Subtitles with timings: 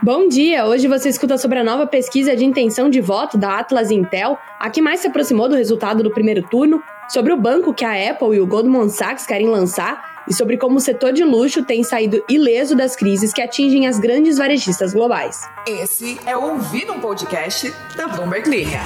[0.00, 0.64] Bom dia!
[0.64, 4.70] Hoje você escuta sobre a nova pesquisa de intenção de voto da Atlas Intel, a
[4.70, 8.36] que mais se aproximou do resultado do primeiro turno, sobre o banco que a Apple
[8.36, 12.22] e o Goldman Sachs querem lançar e sobre como o setor de luxo tem saído
[12.28, 15.48] ileso das crises que atingem as grandes varejistas globais.
[15.66, 18.80] Esse é o Ouvir um Podcast da Bloomberg Linha.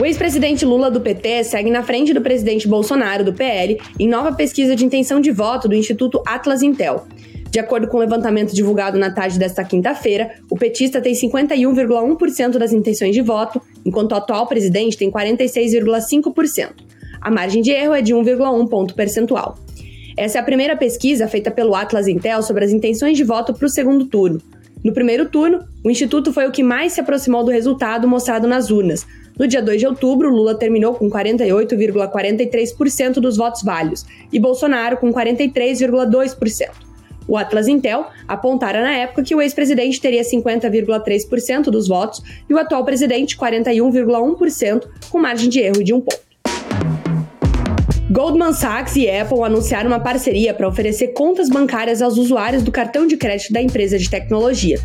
[0.00, 4.32] O ex-presidente Lula do PT segue na frente do presidente Bolsonaro do PL em nova
[4.32, 7.04] pesquisa de intenção de voto do Instituto Atlas Intel.
[7.50, 12.72] De acordo com o levantamento divulgado na tarde desta quinta-feira, o petista tem 51,1% das
[12.72, 16.70] intenções de voto, enquanto o atual presidente tem 46,5%.
[17.20, 19.58] A margem de erro é de 1,1 ponto percentual.
[20.20, 23.64] Essa é a primeira pesquisa feita pelo Atlas Intel sobre as intenções de voto para
[23.64, 24.38] o segundo turno.
[24.84, 28.70] No primeiro turno, o Instituto foi o que mais se aproximou do resultado mostrado nas
[28.70, 29.06] urnas,
[29.38, 35.10] no dia 2 de outubro, Lula terminou com 48,43% dos votos válidos e Bolsonaro com
[35.10, 36.68] 43,2%.
[37.26, 42.58] O Atlas Intel apontara na época que o ex-presidente teria 50,3% dos votos e o
[42.58, 46.29] atual presidente 41,1%, com margem de erro de um ponto.
[48.12, 53.06] Goldman Sachs e Apple anunciaram uma parceria para oferecer contas bancárias aos usuários do cartão
[53.06, 54.80] de crédito da empresa de tecnologia.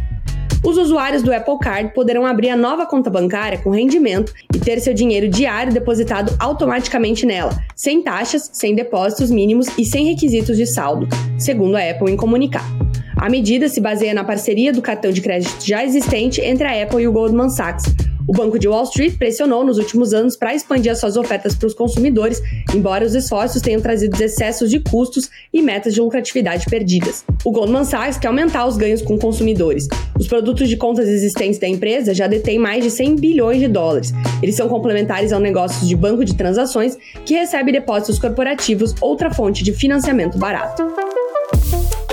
[0.64, 4.80] Os usuários do Apple Card poderão abrir a nova conta bancária com rendimento e ter
[4.80, 10.68] seu dinheiro diário depositado automaticamente nela, sem taxas, sem depósitos mínimos e sem requisitos de
[10.68, 11.08] saldo,
[11.40, 12.86] segundo a Apple em comunicado.
[13.18, 17.02] A medida se baseia na parceria do cartão de crédito já existente entre a Apple
[17.02, 17.86] e o Goldman Sachs,
[18.28, 21.68] o Banco de Wall Street pressionou nos últimos anos para expandir as suas ofertas para
[21.68, 22.42] os consumidores,
[22.74, 27.24] embora os esforços tenham trazido excessos de custos e metas de lucratividade perdidas.
[27.44, 29.88] O Goldman Sachs quer aumentar os ganhos com consumidores.
[30.20, 34.14] Os produtos de contas existentes da empresa já detêm mais de 100 bilhões de dólares.
[34.42, 39.64] Eles são complementares ao negócio de banco de transações, que recebe depósitos corporativos, outra fonte
[39.64, 40.84] de financiamento barato.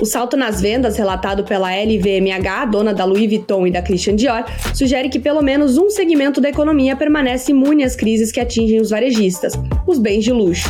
[0.03, 4.45] O salto nas vendas relatado pela LVMH, dona da Louis Vuitton e da Christian Dior,
[4.75, 8.91] sugere que pelo menos um segmento da economia permanece imune às crises que atingem os
[8.91, 9.53] varejistas,
[9.87, 10.69] os bens de luxo.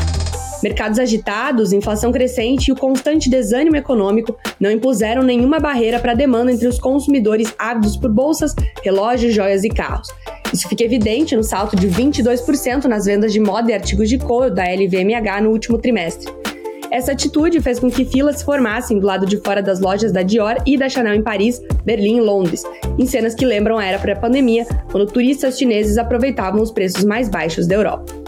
[0.63, 6.15] Mercados agitados, inflação crescente e o constante desânimo econômico não impuseram nenhuma barreira para a
[6.15, 10.09] demanda entre os consumidores ávidos por bolsas, relógios, joias e carros.
[10.53, 14.55] Isso fica evidente no salto de 22% nas vendas de moda e artigos de couro
[14.55, 16.42] da LVMH no último trimestre.
[16.93, 20.23] Essa atitude fez com que filas se formassem do lado de fora das lojas da
[20.23, 22.65] Dior e da Chanel em Paris, Berlim e Londres,
[22.99, 27.67] em cenas que lembram a era pré-pandemia, quando turistas chineses aproveitavam os preços mais baixos
[27.67, 28.22] da Europa.